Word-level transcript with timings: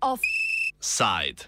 Offside. 0.00 1.46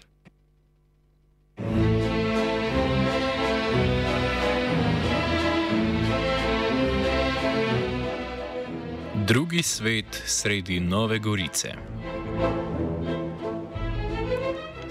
Drugi 9.25 9.63
svet 9.63 10.23
sredi 10.25 10.79
Nove 10.79 11.19
Gorice. 11.19 12.02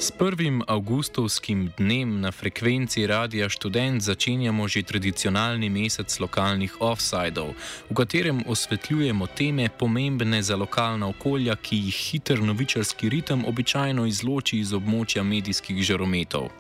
S 0.03 0.11
1. 0.19 0.63
avgustovskim 0.67 1.71
dnem 1.79 2.21
na 2.21 2.33
frekvenci 2.33 3.07
Radia 3.07 3.49
Student 3.49 4.03
začenjamo 4.03 4.69
že 4.69 4.83
tradicionalni 4.83 5.71
mesec 5.71 6.11
lokalnih 6.19 6.75
offsajdov, 6.83 7.55
v 7.91 7.95
katerem 7.95 8.43
osvetljujemo 8.47 9.27
teme 9.27 9.69
pomembne 9.79 10.43
za 10.43 10.57
lokalna 10.57 11.07
okolja, 11.07 11.55
ki 11.55 11.77
jih 11.77 11.95
hiter 11.95 12.43
novičarski 12.43 13.09
ritem 13.09 13.45
običajno 13.47 14.07
izloči 14.07 14.59
iz 14.59 14.75
območja 14.75 15.23
medijskih 15.23 15.79
žarometov. 15.79 16.51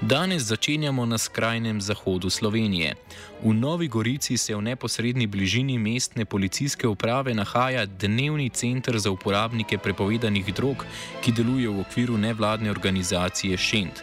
Danes 0.00 0.42
začenjamo 0.48 1.04
na 1.06 1.18
skrajnem 1.18 1.80
zahodu 1.80 2.30
Slovenije. 2.30 2.96
V 3.44 3.52
Novi 3.52 3.88
Gorici 3.88 4.38
se 4.40 4.56
v 4.56 4.62
neposrednji 4.62 5.26
bližini 5.26 5.78
mestne 5.78 6.24
policijske 6.24 6.88
uprave 6.88 7.34
nahaja 7.34 7.84
dnevni 7.86 8.48
center 8.48 8.98
za 8.98 9.10
uporabnike 9.10 9.78
prepovedanih 9.78 10.54
drog, 10.54 10.86
ki 11.20 11.32
deluje 11.32 11.68
v 11.68 11.84
okviru 11.84 12.16
nevladne 12.16 12.70
organizacije 12.70 13.56
Šent. 13.56 14.00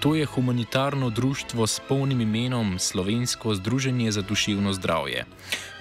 To 0.00 0.14
je 0.14 0.24
humanitarno 0.24 1.10
društvo 1.10 1.66
s 1.66 1.80
polnim 1.88 2.20
imenom 2.20 2.78
Slovensko 2.78 3.54
združenje 3.54 4.12
za 4.12 4.22
duševno 4.22 4.72
zdravje. 4.72 5.26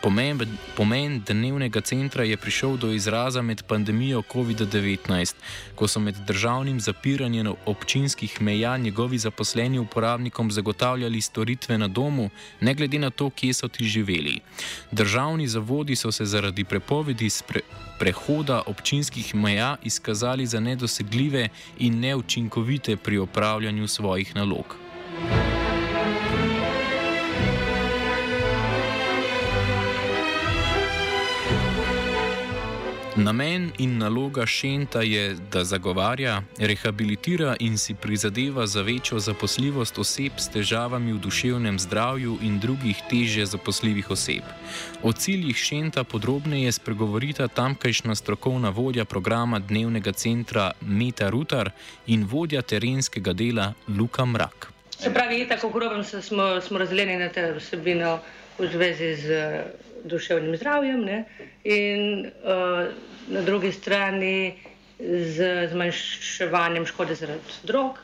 Pomen, 0.01 0.39
pomen 0.75 1.19
dnevnega 1.27 1.81
centra 1.81 2.23
je 2.23 2.37
prišel 2.37 2.77
do 2.77 2.91
izraza 2.91 3.41
med 3.41 3.63
pandemijo 3.67 4.21
COVID-19, 4.21 5.35
ko 5.75 5.87
so 5.87 5.99
med 5.99 6.15
državnim 6.27 6.79
zapiranjem 6.79 7.51
občinskih 7.65 8.41
meja 8.41 8.77
njegovi 8.77 9.17
zaposleni 9.17 9.79
uporabnikom 9.79 10.51
zagotavljali 10.51 11.21
storitve 11.21 11.77
na 11.77 11.87
domu, 11.87 12.29
ne 12.61 12.73
glede 12.73 12.99
na 12.99 13.09
to, 13.09 13.29
kje 13.29 13.53
so 13.53 13.67
ti 13.67 13.83
živeli. 13.83 14.39
Državni 14.91 15.47
zavodi 15.47 15.95
so 15.95 16.11
se 16.11 16.25
zaradi 16.25 16.63
prepovedi 16.63 17.29
spre, 17.29 17.61
prehoda 17.99 18.61
občinskih 18.65 19.35
meja 19.35 19.75
izkazali 19.83 20.45
za 20.45 20.59
nedosegljive 20.59 21.49
in 21.79 21.99
neučinkovite 21.99 22.95
pri 22.95 23.17
opravljanju 23.17 23.87
svojih 23.87 24.35
nalog. 24.35 24.88
Namen 33.19 33.71
in 33.77 33.97
naloga 33.97 34.45
Šenta 34.45 35.01
je, 35.01 35.35
da 35.51 35.63
zagovarja, 35.63 36.41
rehabilitira 36.57 37.55
in 37.59 37.77
si 37.77 37.93
prizadeva 37.93 38.67
za 38.67 38.81
večjo 38.81 39.19
zaposljivost 39.19 39.97
oseb 39.99 40.31
s 40.37 40.47
težavami 40.49 41.13
v 41.13 41.19
duševnem 41.19 41.79
zdravju 41.79 42.37
in 42.41 42.59
drugih 42.59 43.01
težje 43.09 43.45
zaposljivih 43.45 44.11
oseb. 44.11 44.43
O 45.03 45.11
ciljih 45.11 45.57
Šenta 45.57 46.03
podrobneje 46.03 46.71
spregovorita 46.71 47.47
tamkajšnja 47.47 48.15
strokovna 48.15 48.69
vodja 48.69 49.05
programa 49.05 49.59
dnevnega 49.59 50.11
centra 50.11 50.71
Meta 50.81 51.29
Rutar 51.29 51.71
in 52.07 52.23
vodja 52.23 52.61
terenskega 52.61 53.33
dela 53.33 53.73
Luka 53.87 54.25
Mrak. 54.25 54.71
Se 54.99 55.13
pravi, 55.13 55.47
tako 55.47 55.69
grobem 55.69 56.03
smo, 56.03 56.61
smo 56.61 56.77
razdeljeni 56.77 57.17
na 57.17 57.29
te 57.29 57.51
vsebine 57.57 58.17
v 58.59 58.71
zvezi 58.71 59.15
z 59.15 59.27
duševnim 60.03 60.55
zdravjem 60.57 61.01
ne? 61.05 61.23
in 61.63 62.25
uh, 62.25 62.87
na 63.27 63.41
drugi 63.41 63.71
strani 63.71 64.59
z 64.99 65.67
zmanjševanjem 65.71 66.85
škode 66.85 67.15
zaradi 67.15 67.59
drog. 67.63 67.99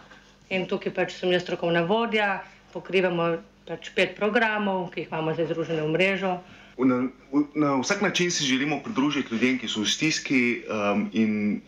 In 0.49 0.67
tukaj 0.69 0.93
pač 0.93 1.15
sem 1.17 1.31
jaz 1.33 1.43
strokovna 1.43 1.83
vodja, 1.89 2.43
pokrivamo 2.73 3.35
pač 3.65 3.89
pet 3.95 4.13
programov, 4.15 4.91
ki 4.93 5.03
jih 5.03 5.11
imamo 5.11 5.33
zdaj 5.33 5.49
združene 5.51 5.81
v 5.81 5.91
mrežo. 5.95 6.33
Na, 6.77 7.07
na 7.55 7.69
vsak 7.81 8.01
način 8.01 8.31
si 8.31 8.45
želimo 8.45 8.79
pridružiti 8.83 9.33
ljudem, 9.33 9.59
ki 9.59 9.67
so 9.67 9.81
v 9.81 9.89
stiski, 9.89 10.41
um, 10.67 11.07
in 11.13 11.61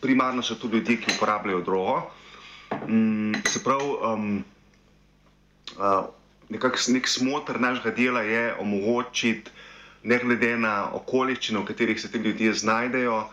primarno 0.00 0.42
so 0.42 0.56
to 0.58 0.68
ljudje, 0.72 0.96
ki 0.96 1.14
uporabljajo 1.16 1.60
drogo. 1.60 2.10
Um, 2.82 3.34
se 3.46 3.62
pravi, 3.64 3.94
um, 4.02 4.44
uh, 5.78 6.08
nekakšen 6.50 6.98
nek 6.98 7.08
smotr 7.08 7.60
našega 7.60 7.94
dela 7.96 8.22
je 8.26 8.54
omogočiti 8.58 9.50
ne 10.02 10.18
glede 10.18 10.54
na 10.56 10.90
okoliščine, 10.96 11.60
v 11.60 11.68
katerih 11.68 12.00
se 12.00 12.10
ti 12.10 12.18
ljudje 12.18 12.54
znajdejo, 12.62 13.24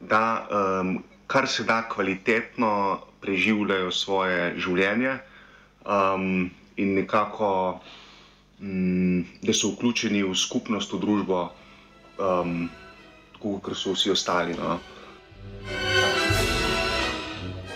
da 0.00 0.22
um, 0.50 0.96
kar 1.26 1.48
se 1.48 1.64
da 1.64 1.82
kvalitetno 1.88 3.00
preživljajo 3.20 3.90
svoje 3.90 4.54
življenje 4.58 5.18
um, 5.84 6.50
in 6.76 6.94
nekako, 6.98 7.80
um, 8.60 9.24
da 9.42 9.54
so 9.54 9.72
vključeni 9.74 10.24
v 10.26 10.34
skupnost, 10.34 10.92
v 10.92 11.02
družbo, 11.02 11.46
um, 12.18 12.66
tako 13.36 13.58
kot 13.62 13.78
so 13.78 13.94
vsi 13.94 14.12
ostali. 14.14 14.58
No. 14.58 14.78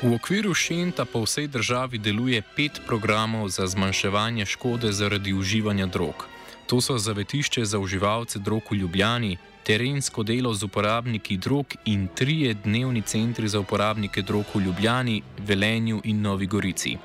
V 0.01 0.15
okviru 0.17 0.55
Šenta 0.57 1.05
po 1.05 1.29
vsej 1.29 1.53
državi 1.53 1.99
deluje 2.01 2.41
pet 2.57 2.81
programov 2.87 3.49
za 3.53 3.67
zmanjševanje 3.67 4.47
škode 4.47 4.93
zaradi 4.93 5.33
uživanja 5.37 5.87
drog. 5.87 6.25
To 6.67 6.81
so 6.81 6.97
zavetišče 6.99 7.65
za 7.65 7.79
uživalce 7.79 8.39
drog 8.39 8.63
v 8.71 8.75
Ljubljani, 8.81 9.37
terensko 9.63 10.23
delo 10.23 10.55
z 10.55 10.65
uporabniki 10.65 11.37
drog 11.37 11.67
in 11.85 12.09
trije 12.15 12.55
dnevni 12.55 13.03
centri 13.03 13.49
za 13.49 13.61
uporabnike 13.61 14.23
drog 14.23 14.45
v 14.55 14.61
Ljubljani, 14.61 15.23
Velenju 15.39 16.01
in 16.05 16.23
Novi 16.23 16.47
Gorici. 16.47 16.97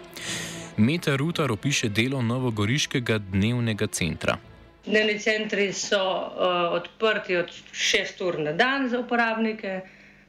Meta 0.78 1.16
Rutar 1.16 1.52
opiše 1.52 1.90
delo 1.90 2.22
Novogoriškega 2.22 3.18
dnevnega 3.18 3.88
centra. 3.88 4.38
Dnevni 4.86 5.20
centri 5.20 5.74
so 5.74 6.00
uh, 6.00 6.80
odprti 6.80 7.36
od 7.36 7.52
6 7.74 8.24
ur 8.28 8.40
na 8.40 8.54
dan 8.54 8.90
za 8.90 9.00
uporabnike. 9.00 9.82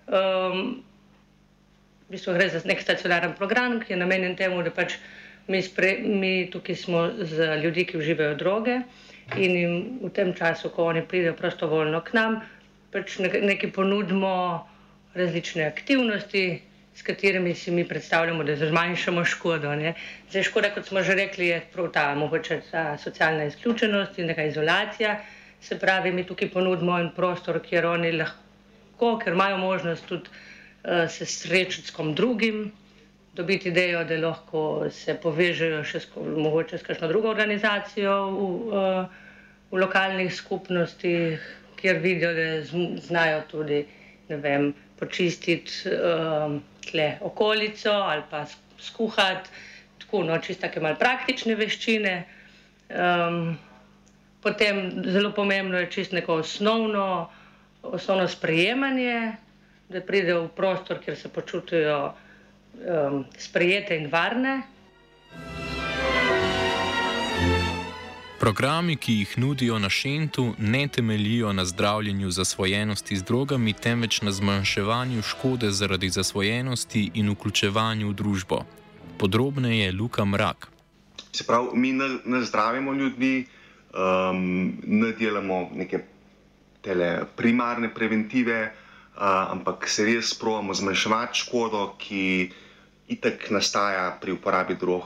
Um, 0.07 0.83
v 2.07 2.15
bistvu 2.15 2.37
gre 2.37 2.49
za 2.49 2.61
nek 2.65 2.83
stacionaren 2.83 3.35
program, 3.35 3.81
ki 3.83 3.93
je 3.93 3.99
namenjen 3.99 4.37
temu, 4.39 4.63
da 4.63 4.71
pač 4.71 4.95
mi, 5.51 5.63
spre, 5.63 5.97
mi 6.07 6.47
tukaj 6.51 6.79
smo 6.79 7.03
z 7.19 7.59
ljudmi, 7.63 7.87
ki 7.87 7.99
uživajo 7.99 8.37
droge 8.39 8.81
in 9.35 9.57
jim 9.59 9.75
v 10.05 10.11
tem 10.15 10.31
času, 10.35 10.71
ko 10.71 10.87
oni 10.93 11.03
pridejo 11.03 11.35
prostovoljno 11.35 12.01
k 12.07 12.15
nam, 12.15 12.39
pač 12.95 13.19
nekaj 13.19 13.73
ponudimo 13.75 14.33
različne 15.19 15.67
aktivnosti, 15.67 16.63
s 16.97 17.03
katerimi 17.03 17.55
si 17.55 17.71
mi 17.71 17.85
predstavljamo, 17.85 18.45
da 18.45 18.55
zmanjšamo 18.57 19.25
škodo. 19.25 19.75
Ne. 19.77 19.95
Zdaj, 20.31 20.47
škoda, 20.49 20.71
kot 20.73 20.87
smo 20.87 21.03
že 21.03 21.15
rekli, 21.19 21.51
je 21.51 21.61
prav 21.73 21.91
ta 21.93 22.15
mogoče 22.15 22.61
ta 22.71 22.85
socialna 22.99 23.45
izključenost 23.51 24.19
in 24.19 24.31
neka 24.33 24.47
izolacija. 24.49 25.19
Se 25.61 25.79
pravi, 25.79 26.13
mi 26.13 26.25
tukaj 26.25 26.49
ponudimo 26.55 26.99
en 27.01 27.11
prostor, 27.17 27.61
kjer 27.61 27.87
oni 27.87 28.13
lahko, 28.17 29.19
ker 29.19 29.35
imajo 29.35 29.59
možnost 29.59 30.07
tudi 30.07 30.31
se 31.09 31.27
srečati 31.27 31.89
s 31.89 31.91
kom 31.91 32.15
drugim, 32.15 32.73
dobiti 33.35 33.69
idejo, 33.69 34.05
da 34.05 34.17
lahko 34.23 34.87
se 34.91 35.15
povežejo 35.23 35.83
še 35.85 36.01
s, 36.01 36.09
mogoče 36.17 36.79
s 36.79 36.87
kakšno 36.87 37.09
drugo 37.11 37.29
organizacijo 37.29 38.15
v, 38.31 38.49
eh, 38.73 39.23
v 39.71 39.81
lokalnih 39.83 40.33
skupnostih, 40.35 41.43
kjer 41.77 41.99
vidijo, 42.01 42.33
da 42.35 42.47
znajo 43.05 43.43
tudi 43.51 43.85
vem, 44.29 44.73
počistiti 44.99 45.91
um, 45.91 46.63
okolico 47.21 47.91
ali 47.91 48.23
pa 48.31 48.47
skuhati, 48.79 49.51
tako 49.99 50.23
no, 50.25 50.39
čisto 50.39 50.67
tako 50.67 50.81
malo 50.81 50.97
praktične 50.99 51.55
veščine. 51.55 52.15
Um, 52.89 53.59
potem 54.43 55.03
zelo 55.05 55.33
pomembno 55.35 55.79
je 55.79 55.91
čisto 55.91 56.17
neko 56.17 56.41
osnovno, 56.41 57.29
osnovno 57.83 58.29
sprejemanje, 58.29 59.37
da 59.89 60.01
pridejo 60.01 60.47
v 60.47 60.49
prostor, 60.49 60.99
kjer 61.05 61.17
se 61.17 61.29
počutijo 61.29 61.99
um, 62.11 63.25
sprejete 63.39 63.97
in 63.97 64.11
varne. 64.11 64.63
Programi, 68.41 68.97
ki 68.97 69.13
jih 69.13 69.39
nudijo 69.39 69.79
na 69.79 69.89
Šentu, 69.89 70.55
ne 70.59 70.89
temeljijo 70.89 71.53
na 71.53 71.65
zdravljenju 71.65 72.31
zasvojenosti 72.31 73.17
z 73.17 73.23
drogami, 73.23 73.73
temveč 73.73 74.21
na 74.23 74.33
zmanjševanju 74.33 75.23
škode 75.23 75.71
zaradi 75.71 76.09
zasvojenosti 76.09 77.11
in 77.15 77.31
vključevanju 77.31 78.09
v 78.11 78.15
družbo. 78.15 78.65
Podrobneje 79.19 79.85
je 79.85 79.93
Luka 79.93 80.25
Mrak. 80.25 80.69
Se 81.33 81.45
pravi, 81.47 81.69
mi 81.75 81.93
ne, 81.93 82.09
ne 82.25 82.43
zdravimo 82.43 82.93
ljudi, 82.93 83.47
um, 83.95 84.73
ne 84.85 85.13
delamo 85.13 85.71
neke 85.75 86.03
primarne 87.37 87.95
preventive, 87.95 88.63
uh, 88.63 88.86
ampak 89.19 89.89
se 89.89 90.05
res 90.05 90.35
pravimo 90.35 90.75
zmanjševati 90.75 91.39
škodo, 91.39 91.95
ki 91.99 92.51
itek 93.09 93.51
nastaja 93.51 94.11
pri 94.21 94.33
uporabi 94.33 94.75
drog. 94.75 95.05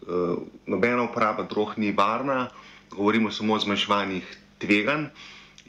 Uh, 0.00 0.38
nobena 0.66 1.02
uporaba 1.02 1.42
drog 1.42 1.76
ni 1.78 1.92
varna, 1.92 2.48
govorimo 2.90 3.30
samo 3.30 3.54
o 3.54 3.58
zmanjševanjih 3.58 4.24
tveganj 4.58 5.04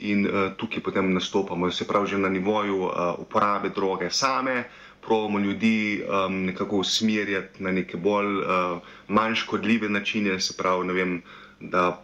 in 0.02 0.26
uh, 0.26 0.54
tukaj 0.58 0.82
potem 0.82 1.14
nastopamo, 1.14 1.70
se 1.72 1.88
pravi, 1.88 2.08
že 2.08 2.18
na 2.18 2.30
nivoju 2.30 2.78
uh, 2.86 2.94
uporabe 3.20 3.70
droge 3.70 4.10
same, 4.10 4.64
pravimo 5.02 5.40
ljudi 5.40 6.04
um, 6.04 6.46
nekako 6.46 6.78
usmerjati 6.78 7.64
na 7.64 7.72
neke 7.72 7.98
bolj 7.98 8.40
uh, 8.40 8.80
manj 9.08 9.36
škodljive 9.36 9.90
načine, 9.90 10.40
se 10.40 10.58
pravi, 10.58 10.88
ne 10.88 10.94
vem, 10.94 11.22
da 11.60 12.02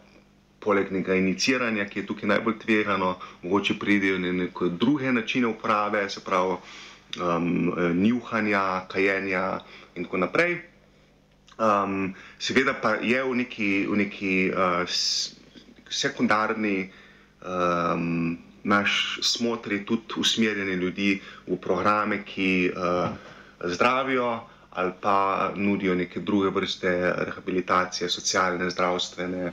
poleg 0.67 0.91
nekega 0.91 1.15
iniciranja, 1.15 1.85
ki 1.87 2.01
je 2.01 2.07
tukaj 2.09 2.27
najbolj 2.33 2.57
tvegano, 2.65 3.13
mogoče 3.43 3.77
pridejo 3.79 4.19
na 4.19 4.33
neke 4.35 4.67
druge 4.81 5.11
načine 5.15 5.47
uporabe, 5.47 6.03
se 6.09 6.23
pravi, 6.25 6.57
um, 7.15 7.71
njuhanja, 8.01 8.63
kajenja 8.91 9.45
in 9.95 10.03
tako 10.03 10.17
naprej. 10.25 10.57
Um, 11.57 12.11
seveda 12.39 12.75
pa 12.81 12.97
je 13.01 13.23
v 13.23 13.37
neki, 13.39 13.69
v 13.89 13.95
neki 14.03 14.33
uh, 14.51 14.83
sekundarni 15.89 16.91
um, 17.41 18.37
naš 18.67 19.19
smotr 19.23 19.79
tudi 19.87 20.19
usmerjanje 20.19 20.75
ljudi 20.75 21.09
v 21.47 21.57
programe, 21.57 22.21
ki 22.27 22.51
uh, 22.75 23.09
zdravijo 23.63 24.29
ali 24.77 24.91
pa 25.01 25.51
nudijo 25.55 25.95
neke 25.95 26.19
druge 26.19 26.49
vrste 26.53 26.91
rehabilitacije, 27.17 28.09
socialne, 28.09 28.69
zdravstvene. 28.69 29.51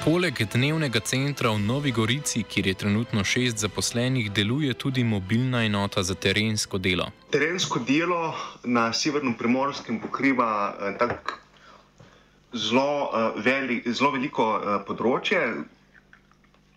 Poleg 0.00 0.32
dnevnega 0.32 0.96
centra 1.04 1.50
v 1.52 1.60
Novi 1.60 1.90
Gorici, 1.92 2.40
kjer 2.42 2.66
je 2.66 2.74
trenutno 2.74 3.20
šest 3.20 3.60
zaposlenih, 3.60 4.30
deluje 4.32 4.72
tudi 4.74 5.04
mobilna 5.04 5.60
enota 5.64 6.00
za 6.02 6.14
terensko 6.14 6.78
delo. 6.78 7.10
Terensko 7.30 7.82
delo 7.84 8.32
na 8.64 8.92
Severnem 8.96 9.34
primorskem 9.36 9.98
pokriva 10.00 10.72
eh, 10.72 10.96
tako 10.98 11.36
zelo, 12.52 13.10
uh, 13.12 13.44
veli, 13.44 13.82
zelo 13.92 14.14
veliko 14.14 14.46
uh, 14.56 14.68
področje, 14.88 15.40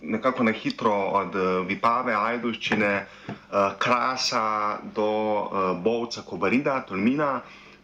nekako 0.03 0.43
na 0.43 0.51
hitro 0.51 0.91
od 1.21 1.37
uh, 1.39 1.45
Vipave, 1.63 2.11
Ajduščine, 2.11 2.91
uh, 3.29 3.77
Krasa 3.79 4.81
do 4.83 5.07
uh, 5.07 5.71
Bovca, 5.79 6.25
Kobarida, 6.27 6.81
Tolmina, 6.83 7.37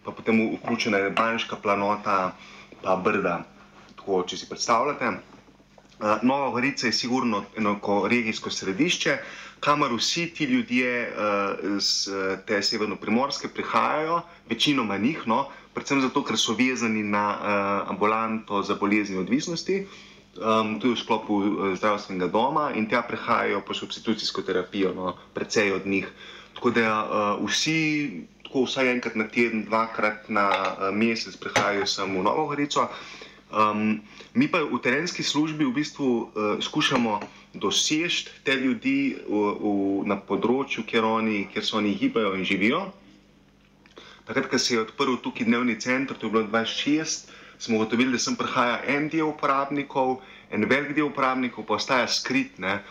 pa 0.04 0.12
potem 0.12 0.44
vključena 0.58 1.00
je 1.06 1.16
Banjška 1.16 1.62
planota, 1.64 2.34
pa 2.84 2.98
Brda. 3.00 3.38
Tako, 4.10 4.24
če 4.26 4.38
si 4.42 4.48
predstavljate. 4.50 5.10
Uh, 6.02 6.24
Nova 6.26 6.48
Gorica 6.50 6.88
je 6.88 6.96
sigurno 6.98 7.44
eno 7.58 7.76
regijsko 8.10 8.50
središče, 8.50 9.18
kamor 9.62 9.94
vsi 9.94 10.24
ti 10.34 10.48
ljudje 10.50 10.94
uh, 11.06 11.76
z 11.78 12.16
te 12.48 12.58
severno-primorske 12.66 13.52
prihajajo, 13.54 14.16
večinoma 14.50 14.98
njih, 14.98 15.28
no, 15.30 15.44
predvsem 15.76 16.02
zato, 16.02 16.24
ker 16.26 16.42
so 16.42 16.56
vezani 16.58 17.04
na 17.04 17.26
uh, 17.36 17.92
ambulanto 17.94 18.64
za 18.66 18.80
bolezni 18.82 19.20
odvisnosti, 19.22 19.78
um, 19.84 20.74
tudi 20.82 20.96
v 20.96 21.04
sklopu 21.04 21.40
zdravstvenega 21.78 22.32
doma 22.34 22.72
in 22.74 22.90
tja 22.90 23.04
prehajajo 23.06 23.62
po 23.62 23.78
substitucijsko 23.78 24.42
terapijo, 24.50 24.96
no, 24.98 25.14
precej 25.38 25.76
od 25.78 25.86
njih. 25.86 26.10
Tako 26.58 26.74
da 26.80 26.98
uh, 26.98 27.46
vsi, 27.46 27.78
tako 28.42 28.66
vsaj 28.66 28.90
enkrat 28.98 29.22
na 29.22 29.30
teden, 29.30 29.68
dvakrat 29.70 30.34
na 30.34 30.50
uh, 30.50 30.90
mesec 30.98 31.38
prehajajo 31.38 31.86
samo 31.86 32.24
v 32.24 32.30
Novo 32.32 32.50
Gorico. 32.50 32.90
Um, 33.50 34.02
mi 34.38 34.46
pa 34.46 34.62
v 34.62 34.78
terenski 34.78 35.26
službi 35.26 35.66
v 35.66 35.74
bistvu 35.74 36.06
uh, 36.06 36.30
skušamo 36.62 37.20
doseči 37.54 38.30
te 38.46 38.54
ljudi 38.54 39.18
v, 39.26 39.34
v, 39.58 39.72
na 40.06 40.20
področju, 40.22 40.86
kjer, 40.86 41.02
oni, 41.02 41.48
kjer 41.50 41.66
so 41.66 41.80
oni 41.82 41.96
gibajo 41.98 42.36
in 42.38 42.46
živijo. 42.46 42.84
Takrat, 44.30 44.52
ko 44.52 44.60
se 44.62 44.76
je 44.76 44.84
odprl 44.84 45.18
tukaj 45.18 45.50
dnevni 45.50 45.80
center, 45.82 46.14
to 46.14 46.30
je 46.30 46.34
bilo 46.36 46.46
26, 46.46 47.34
smo 47.58 47.82
ugotovili, 47.82 48.14
da 48.14 48.22
sem 48.22 48.38
prihaja 48.38 48.84
en 48.86 49.10
del 49.10 49.26
uporabnikov, 49.32 50.20
en 50.54 50.70
velik 50.70 50.94
del 50.94 51.10
uporabnikov 51.10 51.66
pa 51.66 51.80
ostaja 51.82 52.06
skrit. 52.06 52.54
Ne. 52.62 52.84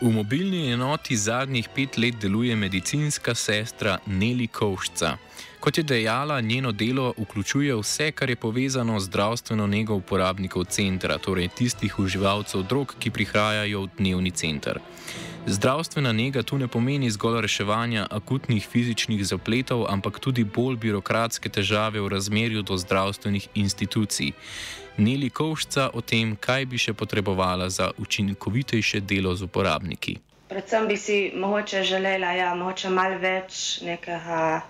V 0.00 0.08
mobilni 0.14 0.70
enoti 0.70 1.18
zadnjih 1.18 1.66
pet 1.74 1.98
let 1.98 2.22
deluje 2.22 2.54
medicinska 2.56 3.34
sestra 3.34 3.98
Neli 4.06 4.46
Kovšca. 4.46 5.18
Kot 5.60 5.78
je 5.78 5.84
dejala, 5.84 6.40
njeno 6.40 6.72
delo 6.72 7.14
vključuje 7.18 7.74
vse, 7.76 8.12
kar 8.12 8.30
je 8.30 8.36
povezano 8.36 9.00
z 9.00 9.04
zdravstveno 9.04 9.66
nego 9.66 9.94
uporabnikov 9.94 10.64
centra, 10.64 11.18
torej 11.18 11.48
tistih 11.48 11.98
uživalcev 11.98 12.62
drog, 12.62 12.94
ki 12.98 13.10
prihajajo 13.10 13.82
v 13.82 13.88
dnevni 13.98 14.30
center. 14.30 14.78
Zdravstvena 15.46 16.12
njega 16.12 16.42
tu 16.42 16.58
ne 16.58 16.68
pomeni 16.68 17.10
zgolj 17.10 17.40
reševanja 17.40 18.06
akutnih 18.10 18.68
fizičnih 18.68 19.26
zapletov, 19.26 19.84
ampak 19.88 20.18
tudi 20.18 20.44
bolj 20.44 20.76
birokratske 20.76 21.48
težave 21.48 22.00
v 22.00 22.08
razmerju 22.08 22.62
do 22.62 22.76
zdravstvenih 22.76 23.48
institucij. 23.54 24.32
Neli 24.96 25.30
Kovšca 25.30 25.90
o 25.94 26.00
tem, 26.00 26.36
kaj 26.36 26.66
bi 26.66 26.78
še 26.78 26.92
potrebovala 26.92 27.68
za 27.68 27.90
učinkovitejše 27.98 29.00
delo 29.00 29.36
z 29.36 29.42
uporabniki. 29.42 30.18
Predvsem 30.48 30.88
bi 30.88 30.96
si 30.96 31.32
mogoče 31.36 31.84
želela, 31.84 32.32
ja, 32.32 32.54
mogoče 32.54 32.88
malo 32.88 33.18
več 33.18 33.80
nekega 33.84 34.62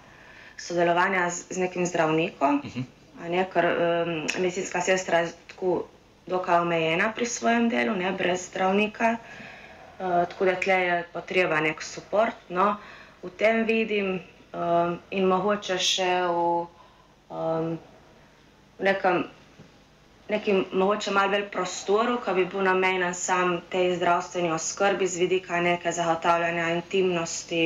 sodelovanja 0.60 1.30
z, 1.30 1.44
z 1.50 1.56
nekim 1.58 1.86
zdravnikom, 1.86 2.60
uh 2.60 2.70
-huh. 2.70 2.84
ne, 3.28 3.46
ker 3.52 3.64
um, 3.66 4.12
medicinska 4.38 4.80
sestra 4.80 5.18
je 5.18 5.32
tako 5.48 5.84
dokaj 6.26 6.60
omejena 6.60 7.12
pri 7.12 7.26
svojem 7.26 7.68
delu, 7.68 7.94
ne, 7.94 8.12
brez 8.12 8.48
zdravnika. 8.48 9.16
Eh, 10.00 10.26
tako 10.28 10.44
da 10.44 10.54
tle 10.56 10.74
je 10.74 11.04
potreba 11.12 11.60
nek 11.60 11.82
podpor. 11.94 12.30
No, 12.48 12.76
v 13.22 13.28
tem 13.30 13.64
vidim 13.66 14.06
um, 14.52 14.94
in 15.10 15.26
mogoče 15.28 15.76
še 15.76 16.08
v 16.24 16.38
um, 17.28 17.66
nekem, 18.80 19.18
nekem 20.32 20.62
mogoče 20.72 21.12
malo 21.12 21.34
več 21.34 21.50
prostoru, 21.52 22.16
ki 22.24 22.32
bi 22.32 22.46
bil 22.48 22.64
namenjen 22.64 23.12
sam 23.14 23.60
tej 23.68 23.92
zdravstveni 23.98 24.54
oskrbi 24.56 25.04
z 25.06 25.20
vidika 25.20 25.60
neke 25.60 25.92
zagotavljanja 25.92 26.70
intimnosti 26.78 27.60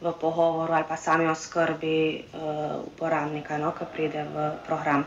v 0.00 0.12
pogovoru 0.20 0.72
ali 0.72 0.84
pa 0.88 0.96
sami 0.96 1.28
oskrbi 1.28 2.24
uh, 2.32 2.86
uporabnika, 2.86 3.58
no, 3.58 3.72
ki 3.76 3.84
pride 3.92 4.24
v 4.24 4.50
program. 4.66 5.04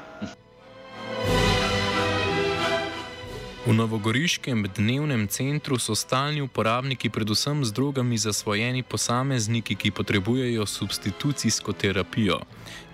V 3.63 3.71
novogoriškem 3.71 4.67
dnevnem 4.75 5.23
centru 5.31 5.79
so 5.79 5.95
stalni 5.95 6.43
uporabniki 6.43 7.07
predvsem 7.07 7.63
z 7.63 7.71
drogami 7.71 8.19
zasvojeni 8.19 8.83
posamezniki, 8.83 9.79
ki 9.79 9.91
potrebujejo 9.91 10.65
substitucijsko 10.65 11.71
terapijo. 11.71 12.43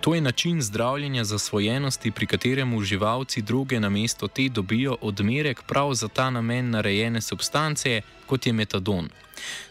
To 0.00 0.14
je 0.14 0.20
način 0.20 0.62
zdravljenja 0.62 1.24
zasvojenosti, 1.24 2.10
pri 2.10 2.26
katerem 2.26 2.74
uživalci 2.74 3.42
droge 3.42 3.80
na 3.80 3.90
mesto 3.90 4.28
te 4.28 4.48
dobijo 4.48 4.96
odmerek 5.00 5.62
prav 5.66 5.94
za 5.94 6.08
ta 6.08 6.30
namen 6.30 6.70
narejene 6.70 7.20
substance, 7.20 8.02
kot 8.26 8.46
je 8.46 8.52
metadon. 8.52 9.08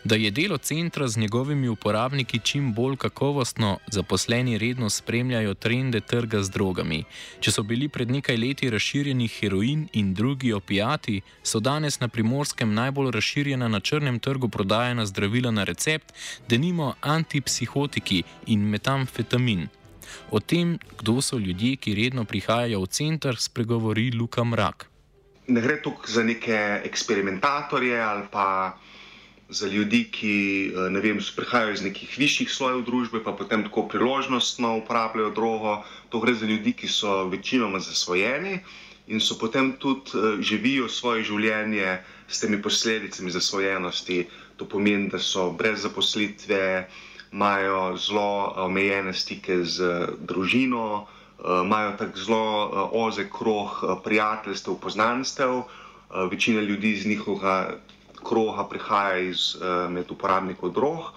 Da 0.04 0.16
je 0.16 0.32
delo 0.32 0.58
centra 0.58 1.08
z 1.08 1.18
njegovimi 1.18 1.68
uporabniki 1.68 2.40
čim 2.40 2.74
bolj 2.74 2.96
kakovostno, 2.98 3.78
zaposleni 3.88 4.58
redno 4.58 4.90
spremljajo 4.90 5.54
trende 5.54 6.00
trga 6.00 6.44
z 6.44 6.50
drogami. 6.50 7.04
Če 7.40 7.52
so 7.52 7.64
bili 7.64 7.88
pred 7.88 8.12
nekaj 8.12 8.38
leti 8.38 8.70
razširjeni 8.70 9.28
heroin 9.28 9.88
in 9.94 10.14
drugi 10.14 10.54
opijati, 10.54 11.22
so 11.44 11.60
danes 11.60 12.00
na 12.00 12.08
primorskem 12.08 12.74
najbolj 12.74 13.12
razširjena 13.12 13.68
na 13.68 13.80
črnem 13.80 14.20
trgu 14.20 14.50
prodajena 14.50 15.06
zdravila 15.06 15.52
na 15.52 15.64
recept, 15.64 16.14
denimo 16.48 16.94
antipsihotiki 17.02 18.24
in 18.48 18.70
metamfetamin. 18.70 19.68
O 20.32 20.40
tem, 20.40 20.78
kdo 20.98 21.22
so 21.22 21.38
ljudje, 21.38 21.76
ki 21.76 21.96
redno 21.96 22.26
prihajajo 22.26 22.82
v 22.82 22.88
center, 22.88 23.38
spregovori 23.38 24.12
Luka 24.12 24.44
Mrak. 24.44 24.86
Ne 25.48 25.62
gre 25.62 25.80
tukaj 25.82 26.14
za 26.14 26.24
neke 26.24 26.58
eksperimentatorje 26.86 27.98
ali 28.02 28.26
pa 28.32 28.78
za 29.50 29.68
ljudi, 29.68 30.04
ki 30.12 30.34
eh, 30.70 31.00
vem, 31.02 31.20
prihajajo 31.36 31.74
iz 31.74 31.82
nekih 31.82 32.18
višjih 32.18 32.52
slojev 32.54 32.84
družbe, 32.86 33.24
pa 33.26 33.34
potem 33.34 33.64
tako 33.66 33.88
priložnostno 33.90 34.76
uporabljajo 34.84 35.34
drogo. 35.34 35.80
To 36.10 36.22
gre 36.22 36.36
za 36.38 36.46
ljudi, 36.46 36.74
ki 36.74 36.88
so 36.88 37.26
večinoma 37.34 37.80
zasvojeni 37.80 38.60
in 39.10 39.20
so 39.20 39.40
potem 39.42 39.72
tudi 39.82 40.14
uh, 40.14 40.38
živijo 40.40 40.86
svoje 40.90 41.24
življenje 41.26 41.98
s 42.28 42.40
temi 42.40 42.62
posledicami 42.62 43.32
zasvojenosti. 43.34 44.28
To 44.62 44.68
pomeni, 44.70 45.10
da 45.10 45.18
so 45.18 45.50
brez 45.50 45.82
zaposlitve, 45.82 46.86
imajo 47.34 47.98
zelo 47.98 48.54
omejene 48.68 49.14
stike 49.14 49.64
z 49.66 50.14
družino, 50.30 50.86
uh, 51.02 51.66
imajo 51.66 51.96
tako 51.98 52.22
zelo 52.22 52.46
uh, 52.46 53.02
ozek 53.08 53.34
krog 53.34 53.82
uh, 53.82 53.98
prijateljstev, 54.06 54.78
poznanstev. 54.78 55.58
Uh, 55.58 56.30
večina 56.30 56.62
ljudi 56.62 56.92
iz 56.92 57.08
njihovega 57.10 57.80
kroga 58.24 58.68
prihaja 58.70 59.20
iz 59.20 59.56
uh, 59.56 59.90
med 59.92 60.12
uporabnikov 60.12 60.72
drog. 60.72 61.12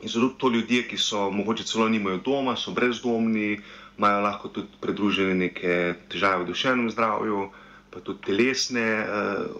In 0.00 0.08
so 0.08 0.18
tudi 0.18 0.38
to 0.38 0.48
ljudje, 0.50 0.82
ki 0.88 0.98
so 0.98 1.30
morda 1.30 1.62
celo 1.62 1.88
nimajo 1.88 2.18
doma, 2.18 2.56
so 2.56 2.72
brezdomni, 2.72 3.60
imajo 3.98 4.20
lahko 4.20 4.48
tudi 4.48 4.80
pridružene 4.80 5.34
neke 5.36 5.76
težave 6.08 6.42
v 6.42 6.48
duševnem 6.48 6.90
zdravju, 6.90 7.48
pa 7.90 8.00
tudi 8.00 8.24
telesne 8.26 8.86
uh, 8.98 9.10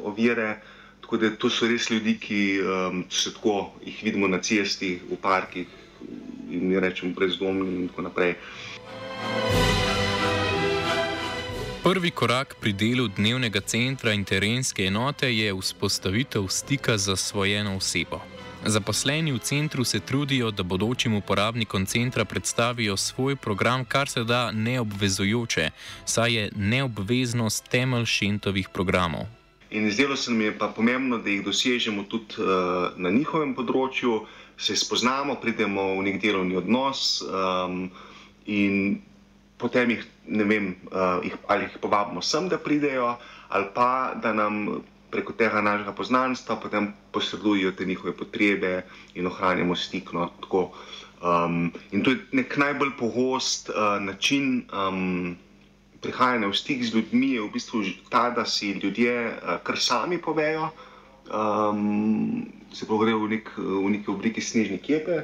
ovire. 0.05 0.61
tako 1.03 1.17
da 1.19 1.37
to 1.37 1.51
so 1.51 1.67
res 1.69 1.91
ljudi, 1.91 2.15
ki 2.19 2.39
um, 2.62 3.05
se 3.11 3.35
tako 3.35 3.57
jih 3.85 3.99
vidimo 4.03 4.29
na 4.29 4.39
cesti, 4.41 5.01
v 5.11 5.17
parkih 5.17 5.67
in 6.51 6.73
rečemo 6.81 7.12
brezdomni 7.12 7.69
in 7.75 7.89
tako 7.89 8.03
naprej. 8.03 8.35
Prvi 11.83 12.11
korak 12.11 12.55
pri 12.61 12.73
delu 12.73 13.09
dnevnega 13.09 13.61
centra 13.61 14.12
in 14.15 14.23
terenske 14.25 14.85
enote 14.87 15.27
je 15.35 15.55
vzpostavitev 15.55 16.45
stika 16.49 16.95
z 16.99 17.11
zasvojeno 17.11 17.75
osebo. 17.77 18.21
Zaposleni 18.65 19.33
v 19.33 19.39
centru 19.39 19.85
se 19.85 20.01
trudijo, 20.01 20.51
da 20.51 20.62
bodočim 20.62 21.15
uporabnikom 21.15 21.87
centra 21.87 22.25
predstavijo 22.25 22.97
svoj 22.97 23.37
program, 23.37 23.85
kar 23.85 24.09
se 24.09 24.23
da 24.25 24.53
neobvezujoče, 24.53 25.71
saj 26.05 26.35
je 26.35 26.51
neobveznost 26.57 27.69
temelj 27.69 28.07
šentovih 28.07 28.69
programov. 28.69 29.27
In 29.71 29.91
zdelo 29.91 30.17
se 30.17 30.31
mi 30.31 30.45
je 30.45 30.59
pa 30.59 30.69
pomembno, 30.69 31.19
da 31.19 31.31
jih 31.31 31.45
dosežemo 31.45 32.03
tudi 32.03 32.39
uh, 32.39 32.95
na 32.97 33.11
njihovem 33.11 33.57
področju, 33.59 34.21
se 34.57 34.77
spoznamo, 34.77 35.35
pridemo 35.43 35.97
v 35.99 36.07
nek 36.07 36.23
delovni 36.23 36.57
odnos 36.57 37.25
um, 37.27 37.89
in 38.47 39.01
potem 39.59 39.91
jih, 39.91 40.12
ne 40.26 40.45
vem, 40.45 40.75
uh, 40.93 41.19
jih, 41.25 41.37
ali 41.49 41.64
jih 41.64 41.79
povabimo 41.83 42.23
sem, 42.23 42.49
da 42.49 42.59
pridejo, 42.59 43.17
ali 43.49 43.67
pa 43.75 44.14
da 44.23 44.33
nam 44.33 44.83
preko 45.12 45.33
tega 45.37 45.61
našega 45.61 45.93
poznanstva 45.93 46.57
potem 46.57 46.88
posredujejo 47.12 47.73
te 47.76 47.85
njihove 47.85 48.14
potrebe 48.17 48.83
in 49.14 49.26
ohranjamo 49.26 49.76
stik. 49.76 50.12
No, 50.12 50.31
um, 50.52 51.73
in 51.93 52.02
to 52.05 52.11
je 52.11 52.19
nek 52.33 52.57
najbolj 52.57 52.95
pogost 52.99 53.69
uh, 53.69 54.00
način 54.00 54.64
um, 54.73 55.37
prihajanja 56.00 56.49
v 56.49 56.57
stik 56.57 56.83
z 56.85 56.95
ljudmi, 56.97 57.35
je 57.37 57.43
v 57.43 57.50
bistvu 57.52 57.83
ta, 58.11 58.31
da 58.31 58.45
si 58.45 58.73
ljudje 58.73 59.12
uh, 59.29 59.61
kar 59.62 59.79
sami 59.79 60.19
povejo. 60.19 60.71
Um, 61.33 62.49
se 62.73 62.87
pogrejo 62.88 63.21
v, 63.26 63.29
nek, 63.37 63.50
v 63.57 63.91
neki 63.93 64.11
obliki 64.11 64.41
snežne 64.41 64.79
kepe, 64.81 65.23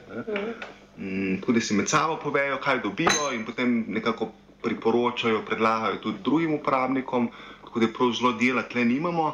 um, 0.98 1.40
tudi 1.42 1.60
si 1.60 1.74
med 1.74 1.88
sabo 1.88 2.18
povejo, 2.22 2.60
kaj 2.60 2.82
dobijo, 2.84 3.32
in 3.34 3.44
potem 3.48 3.84
nekako 3.88 4.28
priporočajo, 4.62 5.42
predlagajo 5.46 6.00
tudi 6.02 6.18
drugim 6.24 6.54
uporabnikom, 6.54 7.28
tako 7.64 7.80
da 7.80 7.86
je 7.86 7.92
prav 7.92 8.12
zelo 8.12 8.32
dela, 8.32 8.62
tle 8.62 8.84
nimamo. 8.84 9.26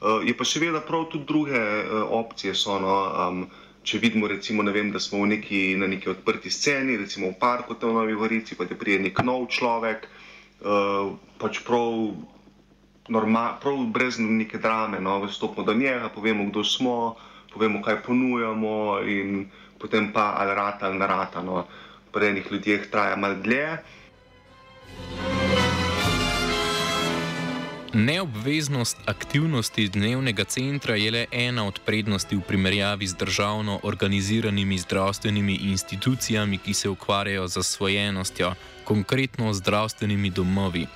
Uh, 0.00 0.26
je 0.26 0.36
pa 0.36 0.44
seveda 0.44 0.80
prav 0.80 1.04
tudi 1.12 1.24
druge 1.28 1.58
uh, 1.58 2.02
opcije. 2.10 2.54
So, 2.54 2.78
no, 2.80 2.96
um, 3.28 3.44
če 3.82 3.98
vidimo, 3.98 4.28
recimo, 4.28 4.62
vem, 4.62 4.90
da 4.90 5.00
smo 5.00 5.26
neki, 5.26 5.76
na 5.78 5.86
neki 5.86 6.10
odprti 6.10 6.50
sceni, 6.50 6.96
recimo 6.96 7.30
v 7.30 7.38
parku 7.38 7.74
tam 7.74 7.90
v 7.90 8.00
Novi 8.00 8.14
Gorici, 8.14 8.58
pa 8.58 8.64
da 8.64 8.78
prije 8.78 8.98
nek 9.02 9.22
nov 9.22 9.46
človek, 9.50 10.06
uh, 10.62 11.14
pač 11.38 11.62
prav, 11.66 12.14
normal, 13.08 13.58
prav 13.62 13.78
brez 13.94 14.18
neke 14.18 14.58
drame, 14.58 15.00
no, 15.00 15.20
vstopimo 15.26 15.66
do 15.66 15.74
njega, 15.74 16.10
povemo, 16.14 16.46
kdo 16.50 16.64
smo, 16.64 17.14
povemo, 17.54 17.82
kaj 17.82 18.02
ponujamo 18.02 19.02
in 19.06 19.50
potem 19.78 20.12
pa 20.14 20.38
ali 20.38 20.54
rata 20.54 20.86
ali 20.86 20.98
narata. 20.98 21.42
No. 21.42 21.66
Pri 22.12 22.28
enih 22.28 22.46
ljudeh 22.52 22.86
traja 22.90 23.16
malo 23.16 23.34
dlje. 23.40 23.78
Neobveznost 27.94 28.96
aktivnosti 29.04 29.88
dnevnega 29.88 30.44
centra 30.44 30.96
je 30.96 31.10
le 31.10 31.26
ena 31.30 31.66
od 31.66 31.80
prednosti 31.84 32.36
v 32.36 32.40
primerjavi 32.40 33.06
z 33.06 33.14
državno 33.14 33.80
organiziranimi 33.82 34.78
zdravstvenimi 34.78 35.54
institucijami, 35.54 36.58
ki 36.58 36.74
se 36.74 36.88
ukvarjajo 36.88 37.48
z 37.48 37.56
osvojenostjo, 37.56 38.54
konkretno 38.84 39.52
zdravstvenimi 39.52 40.30
domovi. 40.30 40.86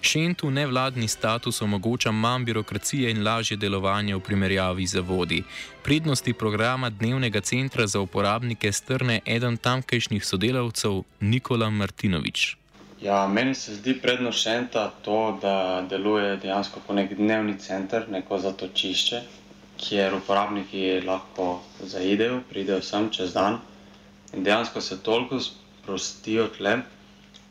Šentu 0.00 0.50
nevladni 0.50 1.08
status 1.08 1.62
omogoča 1.62 2.10
manj 2.10 2.44
birokracije 2.44 3.10
in 3.10 3.22
lažje 3.24 3.56
delovanje 3.56 4.16
v 4.16 4.20
primerjavi 4.20 4.86
z 4.86 4.92
zavodi. 4.92 5.42
Prednosti 5.82 6.32
programa 6.32 6.90
dnevnega 6.90 7.40
centra 7.40 7.86
za 7.86 8.00
uporabnike 8.00 8.72
strne 8.72 9.20
eden 9.26 9.56
tamkajšnjih 9.56 10.24
sodelavcev 10.24 11.02
Nikola 11.20 11.70
Martinovič. 11.70 12.56
Ja, 13.00 13.26
meni 13.30 13.54
se 13.54 13.74
zdi 13.74 13.92
prednost 14.02 14.40
šenta 14.42 14.88
to, 15.06 15.38
da 15.42 15.84
deluje 15.90 16.32
dejansko 16.42 16.80
kot 16.86 16.96
nek 16.98 17.12
dnevni 17.14 17.52
center, 17.62 18.08
neko 18.10 18.38
zatočišče, 18.42 19.20
kjer 19.78 20.16
uporabniki 20.16 20.80
lahko 21.06 21.46
zaidejo, 21.92 22.40
pridejo 22.50 22.80
sem 22.82 23.06
čez 23.14 23.36
dan 23.36 23.60
in 24.34 24.42
dejansko 24.48 24.80
se 24.82 24.98
toliko 25.02 25.38
sprostijo 25.46 26.48
tle, 26.58 26.74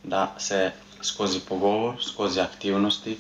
da 0.04 0.26
se 0.38 0.60
skozi 1.02 1.40
pogovor, 1.48 1.96
skozi 2.04 2.44
aktivnosti, 2.44 3.16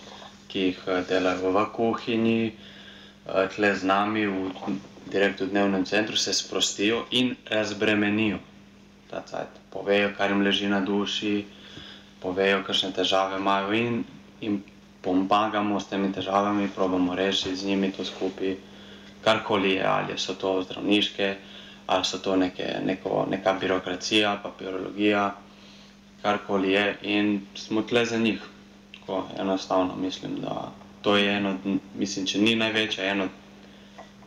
ki 0.51 0.67
jih 0.67 0.83
eh, 0.87 1.01
delajo 1.09 1.55
v 1.55 1.63
kuhinji, 1.79 2.51
eh, 2.51 3.47
tle 3.55 3.71
z 3.75 3.87
nami, 3.87 4.27
v 4.27 4.75
direktnem 5.15 5.49
dnevnem 5.55 5.85
centru, 5.85 6.19
se 6.19 6.33
sprostijo 6.33 7.05
in 7.11 7.35
razbremenijo. 7.49 8.43
Povejo, 9.71 10.11
kar 10.17 10.31
jim 10.35 10.43
leži 10.43 10.67
na 10.67 10.81
duši 10.83 11.37
povejo, 12.21 12.63
kakšne 12.63 12.91
težave 12.93 13.37
imajo 13.39 13.73
in 13.73 14.03
jim 14.41 14.63
pomagamo 15.01 15.79
s 15.79 15.87
temi 15.87 16.11
težavami, 16.13 16.69
probamo 16.75 17.15
rešiti 17.15 17.55
z 17.55 17.65
njimi 17.65 17.91
to 17.91 18.05
skupaj, 18.05 18.55
karkoli 19.23 19.71
je, 19.71 19.85
ali 19.85 20.17
so 20.17 20.33
to 20.33 20.61
zdravniške, 20.63 21.35
ali 21.87 22.05
so 22.05 22.17
to 22.17 22.35
neke, 22.35 22.67
neko, 22.85 23.25
neka 23.29 23.53
birokracija, 23.53 24.39
papirologija, 24.43 25.35
karkoli 26.21 26.71
je 26.71 26.97
in 27.01 27.41
smo 27.55 27.81
tle 27.81 28.05
za 28.05 28.17
njih. 28.17 28.41
Tako 28.99 29.23
enostavno 29.39 29.95
mislim, 29.95 30.41
da 30.41 30.71
to 31.01 31.17
je 31.17 31.37
eno, 31.37 31.55
mislim, 31.95 32.25
če 32.25 32.39
ni 32.39 32.55
največja, 32.55 33.11
eno 33.11 33.27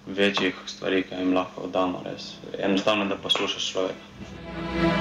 večjih 0.07 0.55
stvari, 0.67 1.03
ki 1.03 1.15
jim 1.15 1.35
lahko 1.35 1.67
damo 1.67 2.03
res. 2.05 2.33
Enostavno, 2.59 3.05
da 3.05 3.17
poslušaš 3.17 3.71
človeka. 3.73 5.00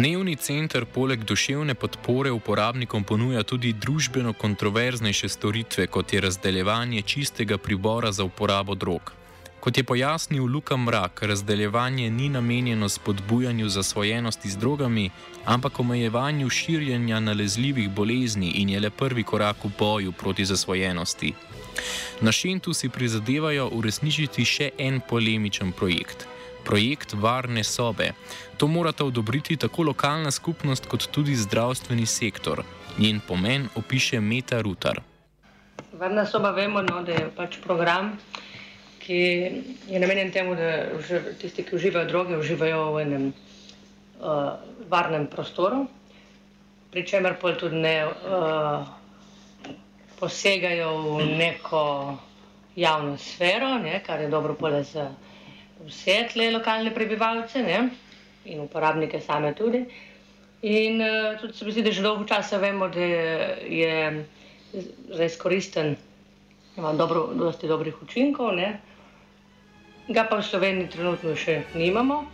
Dnevni 0.00 0.32
center 0.36 0.86
poleg 0.88 1.24
duševne 1.28 1.74
podpore 1.74 2.30
uporabnikom 2.32 3.02
ponuja 3.04 3.42
tudi 3.42 3.72
družbeno 3.72 4.32
kontroverznejše 4.32 5.28
storitve, 5.28 5.86
kot 5.86 6.12
je 6.12 6.20
razdeljevanje 6.24 7.02
čistega 7.02 7.58
pribora 7.58 8.12
za 8.12 8.24
uporabo 8.24 8.74
drog. 8.74 9.12
Kot 9.60 9.76
je 9.76 9.84
pojasnil 9.84 10.46
Luka 10.46 10.76
Mrak, 10.76 11.22
razdeljevanje 11.22 12.10
ni 12.10 12.28
namenjeno 12.28 12.88
spodbujanju 12.88 13.68
zasvojenosti 13.68 14.50
z 14.50 14.56
drogami, 14.56 15.10
ampak 15.44 15.80
omejevanju 15.80 16.48
širjenja 16.48 17.20
nalezljivih 17.20 17.90
bolezni 17.90 18.50
in 18.64 18.70
je 18.70 18.80
le 18.80 18.90
prvi 18.90 19.22
korak 19.22 19.64
v 19.64 19.74
boju 19.78 20.12
proti 20.12 20.44
zasvojenosti. 20.44 21.34
Na 22.20 22.32
Šentu 22.32 22.72
si 22.72 22.88
prizadevajo 22.88 23.68
uresničiti 23.72 24.44
še 24.44 24.70
en 24.78 25.00
polemičen 25.08 25.72
projekt 25.72 26.30
projekt 26.64 27.12
varne 27.12 27.64
sobe. 27.64 28.12
To 28.56 28.66
morata 28.66 29.04
odobriti 29.04 29.56
tako 29.56 29.82
lokalna 29.82 30.30
skupnost, 30.30 30.86
kot 30.86 31.08
tudi 31.12 31.36
zdravstveni 31.36 32.06
sektor. 32.06 32.62
Njen 32.98 33.20
pomen 33.28 33.68
opiše 33.74 34.20
Meta 34.20 34.60
Rutar. 34.60 35.00
Varna 35.92 36.26
soba, 36.26 36.50
vemo, 36.50 36.82
no, 36.82 37.02
da 37.02 37.12
je 37.12 37.30
pač 37.36 37.58
program, 37.64 38.14
ki 39.00 39.20
je 39.88 40.00
namenjen 40.00 40.30
temu, 40.32 40.54
da 40.54 40.86
tisti, 41.40 41.64
ki 41.64 41.76
uživajo 41.76 42.08
droge, 42.08 42.36
uživajo 42.38 42.92
v 42.94 43.02
enem 43.02 43.26
uh, 43.32 44.52
varnem 44.88 45.26
prostoru, 45.26 45.86
pri 46.90 47.06
čemer 47.06 47.36
pa 47.40 47.52
tudi 47.56 47.80
ne 47.80 47.96
uh, 48.06 48.86
posegajo 50.20 50.92
v 51.16 51.26
neko 51.40 51.84
javno 52.76 53.18
sfero, 53.18 53.78
ne, 53.78 54.02
kar 54.06 54.20
je 54.20 54.28
dobro 54.28 54.54
pole 54.54 54.82
za 54.84 55.08
vse 55.86 56.26
tle 56.32 56.50
lokalne 56.50 56.92
prebivalce 56.94 57.62
ne? 57.62 57.88
in 58.44 58.60
uporabnike 58.60 59.20
same 59.20 59.52
tudi. 59.54 59.84
In 60.62 61.00
uh, 61.00 61.38
tudi 61.40 61.52
se 61.52 61.64
mi 61.64 61.72
zdi, 61.72 61.82
da 61.82 61.90
že 61.90 62.02
dolgo 62.02 62.24
časa 62.24 62.58
vemo, 62.58 62.88
da 62.88 63.00
je 63.00 64.24
za 65.08 65.24
izkoristen, 65.24 65.96
ima 66.76 66.92
dobro, 66.92 67.30
dosti 67.34 67.68
dobrih 67.68 68.02
učinkov, 68.02 68.54
ne? 68.56 68.80
ga 70.08 70.24
pa 70.24 70.40
v 70.40 70.44
Sloveniji 70.44 70.90
trenutno 70.90 71.36
še 71.36 71.62
nimamo. 71.74 72.24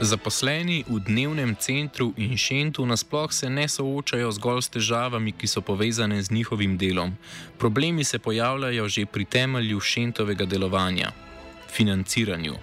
Zaposleni 0.00 0.84
v 0.84 1.00
dnevnem 1.00 1.56
centru 1.56 2.12
in 2.20 2.36
šentu 2.36 2.84
nasploh 2.84 3.32
se 3.32 3.48
ne 3.48 3.64
soočajo 3.64 4.28
zgolj 4.28 4.60
s 4.62 4.68
težavami, 4.68 5.32
ki 5.32 5.48
so 5.48 5.64
povezane 5.64 6.20
z 6.22 6.30
njihovim 6.36 6.76
delom. 6.76 7.16
Problemi 7.56 8.04
se 8.04 8.18
pojavljajo 8.18 8.88
že 8.88 9.06
pri 9.06 9.24
temelju 9.24 9.80
šentovega 9.80 10.44
delovanja- 10.44 11.12
financiranju. 11.76 12.54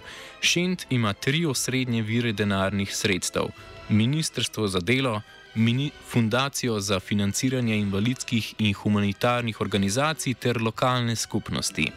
Šent 0.42 0.86
ima 0.90 1.14
tri 1.14 1.46
osrednje 1.46 2.02
vire 2.02 2.34
denarnih 2.34 2.96
sredstev: 2.96 3.50
Ministrstvo 3.90 4.68
za 4.68 4.80
delo, 4.80 5.22
Mini 5.56 5.92
Fundacijo 6.12 6.80
za 6.80 7.00
financiranje 7.00 7.78
invalidskih 7.78 8.54
in 8.58 8.74
humanitarnih 8.74 9.62
organizacij 9.62 10.34
ter 10.34 10.62
lokalne 10.62 11.16
skupnosti. 11.16 11.92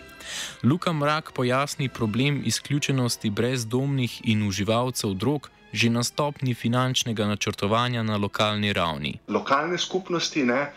Luka 0.63 0.93
Mrak 0.93 1.33
pojasni 1.33 1.89
problem 1.89 2.43
izključenosti 2.45 3.31
brezdomnih 3.31 4.21
in 4.25 4.49
uživalcev 4.49 5.15
drog 5.15 5.51
že 5.73 5.91
na 5.91 6.03
stopni 6.03 6.55
finančnega 6.55 7.27
načrtovanja 7.27 8.03
na 8.03 8.17
lokalni 8.17 8.73
ravni. 8.73 9.19
Lokalne 9.29 9.79
skupnosti, 9.79 10.45
ne, 10.45 10.73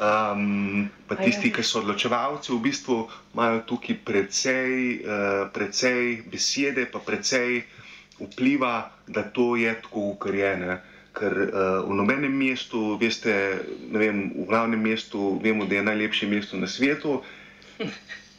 um, 0.00 0.88
pa 1.08 1.16
tisti, 1.16 1.52
ki 1.52 1.62
so 1.62 1.78
odločevalci, 1.78 2.52
v 2.52 2.58
bistvu 2.58 2.96
imajo 3.34 3.60
tukaj 3.66 3.98
precej, 4.04 4.72
uh, 5.04 5.50
precej 5.54 6.22
besede, 6.32 6.86
pa 6.92 6.98
precej 6.98 7.62
vpliva, 8.18 8.90
da 9.06 9.22
to 9.22 9.56
je 9.56 9.74
tako, 9.82 10.16
kar 10.18 10.34
je. 10.34 10.56
Ne? 10.56 10.80
Ker 11.20 11.36
uh, 11.36 11.52
v 11.84 11.92
nobenem 11.92 12.32
mestu, 12.32 12.96
veste, 12.96 13.32
vem, 13.92 14.32
v 14.32 14.46
glavnem 14.48 14.80
mestu, 14.80 15.36
vemo, 15.42 15.68
da 15.68 15.76
je 15.76 15.84
najlepše 15.84 16.26
mesto 16.26 16.56
na 16.56 16.64
svetu, 16.64 17.20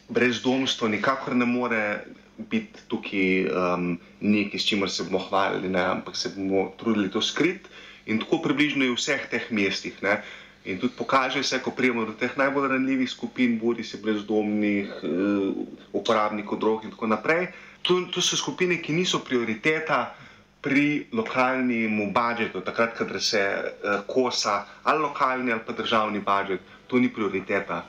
brezdomstvo 0.10 0.90
nikakor 0.90 1.36
ne 1.38 1.46
more 1.46 2.02
biti 2.50 2.82
tukaj 2.88 3.46
um, 3.54 4.00
nekaj, 4.20 4.60
s 4.60 4.66
čimer 4.66 4.90
se 4.90 5.04
bomo 5.04 5.20
hvalili, 5.30 5.70
ne? 5.70 5.82
ampak 5.82 6.16
se 6.16 6.34
bomo 6.36 6.72
trudili 6.78 7.12
to 7.12 7.22
skriti. 7.22 7.70
In 8.06 8.20
tako 8.20 8.42
približno 8.42 8.86
je 8.86 8.92
v 8.92 8.98
vseh 8.98 9.30
teh 9.30 9.46
mestih. 9.54 9.94
Ne? 10.02 10.22
In 10.66 10.80
tudi 10.82 10.94
pokaže 10.98 11.44
se, 11.44 11.62
ko 11.62 11.72
prijemo 11.72 12.06
do 12.06 12.14
teh 12.18 12.34
najbolj 12.38 12.68
ranljivih 12.74 13.10
skupin, 13.10 13.60
bodi 13.60 13.84
se 13.84 14.02
brezdomnih, 14.02 14.90
uh, 15.04 15.54
uporabnikov 15.94 16.60
drog 16.60 16.86
in 16.86 16.92
tako 16.92 17.08
naprej. 17.08 17.54
To, 17.82 18.02
to 18.14 18.22
so 18.22 18.38
skupine, 18.38 18.78
ki 18.82 18.94
niso 18.94 19.22
prioriteta 19.26 20.14
pri 20.62 21.06
lokalnem 21.12 22.14
budžetu, 22.14 22.62
takrat, 22.62 22.98
ko 22.98 23.20
se 23.20 23.42
uh, 23.42 24.06
kosa 24.08 24.66
ali 24.84 25.02
lokalni 25.02 25.52
ali 25.52 25.62
pa 25.66 25.74
državni 25.74 26.20
budžet, 26.20 26.62
to 26.88 27.00
ni 27.00 27.10
prioriteta. 27.14 27.84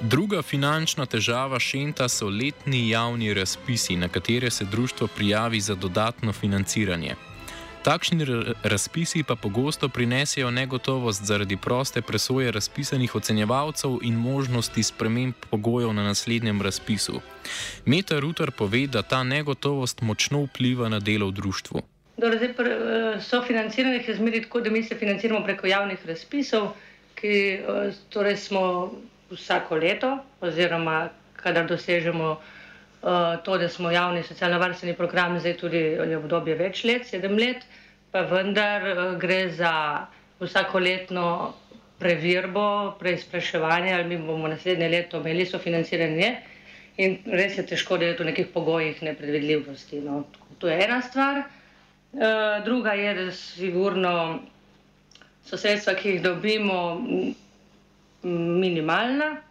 Druga 0.00 0.42
finančna 0.42 1.06
težava 1.06 1.58
Šenta 1.60 2.08
so 2.08 2.28
letni 2.28 2.88
javni 2.88 3.34
razpisi, 3.34 3.96
na 3.96 4.08
katere 4.08 4.50
se 4.50 4.64
društvo 4.64 5.06
prijavi 5.06 5.60
za 5.60 5.74
dodatno 5.74 6.32
financiranje. 6.32 7.14
Takšni 7.82 8.26
razpisi 8.62 9.22
pa 9.22 9.36
pogosto 9.36 9.88
prinesejo 9.88 10.50
negotovost 10.50 11.24
zaradi 11.24 11.56
proste 11.56 12.02
presoje 12.02 12.52
razpisanih 12.52 13.14
ocenjevalcev 13.14 13.98
in 14.02 14.14
možnosti 14.14 14.82
sprememb 14.82 15.34
pogojev 15.50 15.92
na 15.92 16.04
naslednjem 16.04 16.62
razpisu. 16.62 17.20
Meta 17.86 18.18
Rutar 18.20 18.50
pove, 18.50 18.86
da 18.86 19.02
ta 19.02 19.22
negotovost 19.22 20.00
močno 20.00 20.42
vpliva 20.44 20.88
na 20.88 20.98
delo 21.00 21.28
v 21.28 21.32
društvu. 21.32 21.82
Eh, 22.22 23.20
sofinanciranje 23.20 24.04
je 24.08 24.14
zmeri 24.14 24.42
tako, 24.42 24.60
da 24.60 24.70
mi 24.70 24.82
se 24.82 24.94
financiramo 24.94 25.44
preko 25.44 25.66
javnih 25.66 26.06
razpisov, 26.06 26.68
ki 27.14 27.52
eh, 27.52 27.92
torej 28.08 28.36
smo 28.36 28.92
vsako 29.30 29.76
leto, 29.76 30.18
oziroma 30.40 31.08
kadar 31.36 31.66
dosežemo 31.66 32.36
to, 33.44 33.58
da 33.58 33.68
smo 33.68 33.90
javni 33.90 34.22
socialno-varstveni 34.22 34.96
program, 34.96 35.38
zdaj 35.40 35.56
tudi 35.56 35.82
obdobje 36.16 36.54
več 36.58 36.84
let, 36.84 37.06
sedem 37.08 37.38
let, 37.40 37.64
pa 38.12 38.26
vendar 38.28 38.84
uh, 38.90 39.00
gre 39.20 39.46
za 39.56 39.72
vsakoletno 40.40 41.54
preverbo, 42.00 42.96
preizpraševanje, 43.00 43.94
ali 43.94 44.08
mi 44.08 44.18
bomo 44.18 44.48
naslednje 44.48 44.88
leto 44.88 45.20
imeli 45.20 45.46
sofinanciranje. 45.46 46.30
In 47.00 47.18
res 47.32 47.56
je 47.56 47.64
težko, 47.66 47.96
to 48.00 48.24
v 48.24 48.28
nekih 48.28 48.48
pogojih 48.52 49.02
nepredvidljivosti. 49.02 50.00
No. 50.04 50.24
To 50.58 50.68
je 50.68 50.76
ena 50.84 51.00
stvar. 51.02 51.44
Uh, 52.12 52.64
druga 52.64 52.92
je, 52.98 53.14
da 53.14 53.32
sigurno 53.32 54.14
so 55.46 55.56
sredstva, 55.56 55.94
ki 55.94 56.16
jih 56.16 56.22
dobimo, 56.22 56.80
minimalna, 58.22 59.30
eh, 59.36 59.49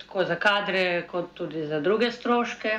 tako 0.00 0.24
za 0.24 0.34
kadre, 0.34 1.06
kot 1.10 1.34
tudi 1.34 1.66
za 1.66 1.80
druge 1.80 2.12
stroške. 2.12 2.78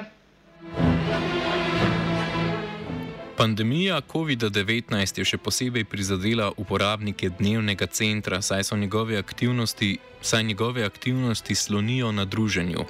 Pandemija 3.38 4.02
COVID-19 4.02 5.20
je 5.20 5.26
še 5.26 5.38
posebej 5.38 5.86
prizadela 5.88 6.50
uporabnike 6.58 7.30
dnevnega 7.40 7.88
centra, 7.88 8.42
saj 8.42 8.64
so 8.68 8.76
njegove 8.76 9.18
aktivnosti, 9.18 9.98
saj 10.22 10.44
njegove 10.44 10.84
aktivnosti 10.84 11.56
slonijo 11.56 12.12
na 12.12 12.26
druženju. 12.26 12.84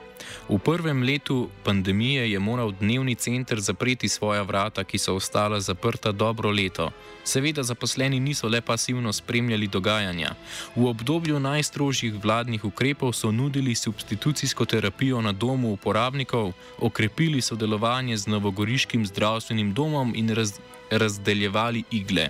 V 0.49 0.57
prvem 0.59 1.03
letu 1.03 1.49
pandemije 1.63 2.31
je 2.31 2.39
moral 2.39 2.71
dnevni 2.71 3.15
center 3.15 3.59
zapreti 3.59 4.09
svoja 4.09 4.41
vrata, 4.41 4.83
ki 4.83 4.97
so 4.97 5.15
ostala 5.15 5.59
zaprta 5.59 6.11
dobro 6.11 6.51
leto. 6.51 6.91
Seveda 7.23 7.63
zaposleni 7.63 8.19
niso 8.19 8.47
le 8.47 8.61
pasivno 8.61 9.13
spremljali 9.13 9.67
dogajanja. 9.67 10.35
V 10.75 10.85
obdobju 10.85 11.39
najstrožjih 11.39 12.13
vladnih 12.23 12.65
ukrepov 12.65 13.13
so 13.13 13.31
nudili 13.31 13.75
substitucijsko 13.75 14.65
terapijo 14.65 15.21
na 15.21 15.31
domu 15.31 15.73
uporabnikov, 15.73 16.53
okrepili 16.77 17.41
sodelovanje 17.41 18.17
z 18.17 18.27
Novogoriškim 18.27 19.05
zdravstvenim 19.05 19.73
domom 19.73 20.13
in 20.15 20.29
raz, 20.29 20.53
razdeljevali 20.91 21.83
igle. 21.91 22.29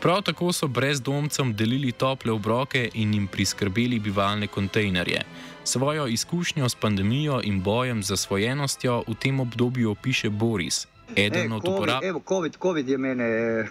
Prav 0.00 0.22
tako 0.22 0.52
so 0.52 0.66
brezdomcem 0.68 1.56
delili 1.56 1.92
tople 1.92 2.32
obroke 2.32 2.88
in 2.94 3.14
jim 3.14 3.26
priskrbeli 3.26 3.98
bivalne 3.98 4.46
kontejnerje. 4.46 5.22
Svojo 5.64 6.06
izkušnjo 6.06 6.68
s 6.68 6.74
pandemijo 6.74 7.40
in 7.44 7.62
bojem 7.62 8.02
za 8.02 8.16
svojenostjo 8.16 9.02
v 9.08 9.14
tem 9.14 9.40
obdobju 9.40 9.90
opiše 9.90 10.30
Boris. 10.30 10.86
Eden 11.16 11.52
e, 11.52 11.54
od 11.54 11.68
uporabnikov. 11.68 12.22
COVID, 12.28 12.56
COVID 12.62 12.88
je 12.88 12.98
mene, 12.98 13.28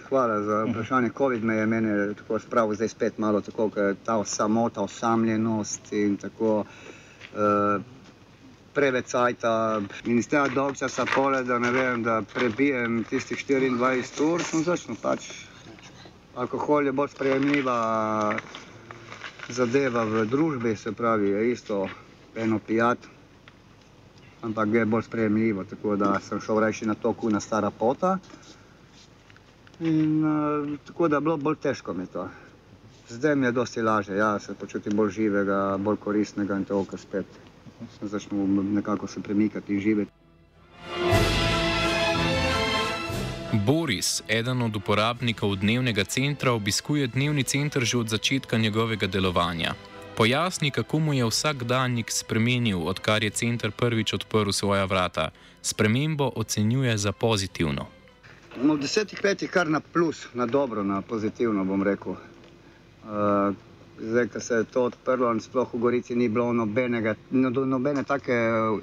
hvala 0.08 0.42
za 0.42 0.64
vprašanje. 0.64 1.10
COVID 1.18 1.44
me 1.44 1.54
je 1.54 1.66
mene 1.66 2.14
tako 2.14 2.38
spravil 2.38 2.74
zdaj 2.74 2.88
spet 2.88 3.18
malo 3.18 3.40
tako, 3.40 3.70
ker 3.70 3.94
ta 4.04 4.24
samota, 4.24 4.80
osamljenost 4.80 5.92
in 5.92 6.16
tako. 6.16 6.64
Uh, 7.34 7.82
Preveč 8.74 9.06
cajta 9.06 9.80
in 10.06 10.18
iz 10.18 10.28
tega 10.30 10.46
dolga 10.54 10.78
časa 10.78 11.02
pole, 11.14 11.42
da 11.42 11.58
ne 11.58 11.72
vem, 11.74 12.02
da 12.02 12.22
prebijem 12.34 13.04
tistih 13.04 13.44
24 13.48 14.22
ur, 14.22 14.42
sem 14.42 14.62
začel 14.62 14.94
pač. 15.02 15.26
Alkohol 16.38 16.86
je 16.86 16.92
bolj 16.92 17.10
sprejemljiva 17.10 17.74
zadeva 19.52 20.04
v 20.04 20.26
družbi, 20.26 20.76
se 20.76 20.92
pravi, 20.92 21.30
je 21.30 21.52
isto 21.52 21.88
eno 22.36 22.58
pijat, 22.58 22.98
ampak 24.42 24.68
je 24.74 24.84
bolj 24.84 25.02
sprejemljivo, 25.02 25.64
tako 25.64 25.96
da 25.96 26.20
sem 26.20 26.40
šel 26.40 26.60
reči 26.60 26.86
na 26.86 26.94
to, 26.94 27.12
kuna 27.12 27.40
stara 27.40 27.70
pota. 27.70 28.18
In 29.80 30.24
uh, 30.24 30.78
tako 30.86 31.08
da 31.08 31.16
je 31.16 31.20
bilo 31.20 31.36
bolj 31.36 31.56
težko 31.56 31.94
mi 31.94 32.06
to. 32.06 32.28
Zdaj 33.08 33.36
mi 33.36 33.46
je 33.46 33.52
dosti 33.52 33.82
lažje, 33.82 34.16
ja, 34.16 34.38
se 34.38 34.54
počutim 34.54 34.96
bolj 34.96 35.10
živega, 35.10 35.76
bolj 35.78 35.96
koristnega 35.96 36.56
in 36.56 36.64
to, 36.64 36.84
kar 36.84 36.98
spet 36.98 37.26
začnemo 38.02 38.62
nekako 38.62 39.06
se 39.06 39.20
premikati 39.20 39.74
in 39.74 39.80
živeti. 39.80 40.19
Boris, 43.52 44.22
eden 44.28 44.62
od 44.62 44.76
uporabnikov 44.76 45.56
dnevnega 45.56 46.04
centra, 46.04 46.52
obiskuje 46.52 47.06
dnevni 47.06 47.42
center 47.42 47.82
že 47.82 47.98
od 47.98 48.08
začetka 48.08 48.58
njegovega 48.58 49.06
delovanja. 49.06 49.74
Pojasni, 50.16 50.70
kako 50.70 50.98
mu 50.98 51.14
je 51.14 51.26
vsak 51.26 51.64
dannik 51.64 52.10
spremenil, 52.10 52.78
odkar 52.86 53.24
je 53.24 53.30
center 53.30 53.70
prvič 53.70 54.12
odprl 54.12 54.50
svoja 54.52 54.84
vrata. 54.84 55.30
Spremembo 55.62 56.30
ocenjuje 56.36 56.98
za 56.98 57.12
pozitivno. 57.12 57.86
No, 58.62 58.74
v 58.74 58.80
desetih 58.80 59.24
letih 59.24 59.50
kar 59.50 59.66
na 59.66 59.80
plus, 59.80 60.26
na 60.34 60.46
dobro, 60.46 60.82
na 60.82 61.02
pozitivno 61.02 61.64
bom 61.64 61.82
rekel. 61.82 62.12
Uh, 62.12 63.54
zdaj, 63.98 64.28
ko 64.28 64.40
se 64.40 64.54
je 64.54 64.64
to 64.64 64.84
odprlo, 64.84 65.40
sploh 65.40 65.74
v 65.74 65.78
Gorici 65.78 66.14
ni 66.14 66.28
bilo 66.28 66.52
nobenega, 66.52 67.14
no, 67.30 67.50
nobene 67.50 68.04
take 68.04 68.32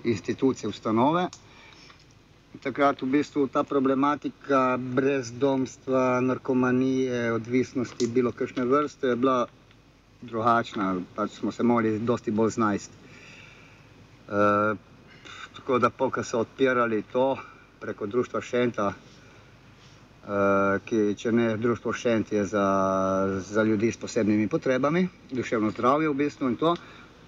institucije, 0.04 0.68
ustanove 0.68 1.30
takrat 2.58 3.02
v 3.02 3.06
bistvu 3.08 3.48
ta 3.48 3.64
problematika 3.64 4.78
brezdomstva, 4.78 6.20
narkomanije, 6.22 7.32
odvisnosti, 7.34 8.08
bilo 8.08 8.32
kakšne 8.32 8.66
vrste, 8.66 9.08
je 9.08 9.16
bila 9.16 9.48
drugačna, 10.22 10.96
pač 11.16 11.32
smo 11.32 11.52
se 11.52 11.64
morali 11.64 12.00
dosti 12.00 12.32
bolj 12.32 12.50
znajti. 12.50 12.90
E, 14.28 14.76
tako 15.56 15.80
da, 15.80 15.90
ko 15.90 16.24
so 16.24 16.40
odpirali 16.40 17.04
to 17.12 17.38
preko 17.80 18.06
društva 18.06 18.42
Šenta, 18.42 18.88
e, 18.90 18.96
ki 20.86 21.16
če 21.16 21.32
ne 21.32 21.58
društvo 21.58 21.94
Šent 21.94 22.32
je 22.32 22.46
za, 22.46 22.66
za 23.40 23.64
ljudi 23.64 23.92
s 23.92 23.98
posebnimi 23.98 24.48
potrebami, 24.48 25.08
duševno 25.32 25.72
zdravje 25.72 26.10
v 26.10 26.14
bistvu 26.16 26.50
in 26.50 26.56
to, 26.56 26.76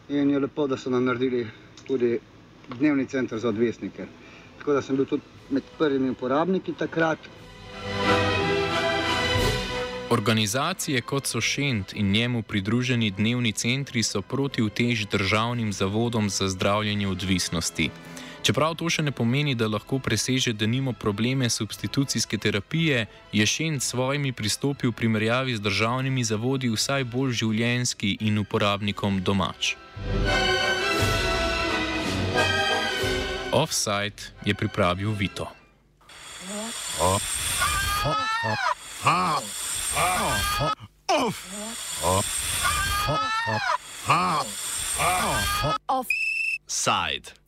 in 0.10 0.30
je 0.30 0.40
lepo, 0.40 0.68
da 0.68 0.78
so 0.78 0.90
nam 0.90 1.06
naredili 1.06 1.46
tudi 1.86 2.20
dnevni 2.70 3.06
center 3.06 3.40
za 3.40 3.50
odvisnike 3.50 4.08
tako 4.70 4.76
da 4.76 4.82
sem 4.82 4.96
bil 4.96 5.06
tudi 5.06 5.24
med 5.50 5.64
prvimi 5.78 6.10
uporabniki 6.10 6.74
takrat. 6.74 7.18
Organizacije 10.10 11.02
kot 11.02 11.28
so 11.28 11.42
Šent 11.42 11.94
in 11.94 12.12
njemu 12.12 12.44
pridruženi 12.44 13.12
dnevni 13.12 13.52
centri 13.52 14.04
so 14.04 14.22
proti 14.22 14.62
utež 14.62 15.06
državnim 15.06 15.74
zavodom 15.74 16.30
za 16.30 16.48
zdravljenje 16.50 17.08
odvisnosti. 17.08 17.90
Čeprav 18.42 18.76
to 18.76 18.90
še 18.90 19.04
ne 19.04 19.12
pomeni, 19.12 19.56
da 19.56 19.68
lahko 19.68 20.00
preseže 20.00 20.54
denimo 20.54 20.94
probleme 20.94 21.50
substitucijske 21.50 22.38
terapije, 22.38 23.06
je 23.32 23.46
Šent 23.46 23.84
s 23.84 23.90
svojimi 23.90 24.32
pristopi 24.32 24.88
v 24.88 24.92
primerjavi 24.92 25.56
z 25.56 25.62
državnimi 25.62 26.24
zavodi 26.24 26.70
vsaj 26.70 27.04
bolj 27.04 27.34
življenski 27.42 28.18
in 28.22 28.38
uporabnikom 28.38 29.22
domač. 29.22 29.76
Offside 33.52 34.14
je 34.46 34.54
pripravil 34.54 35.12
Vito. 35.12 35.48
Offside. 45.88 47.34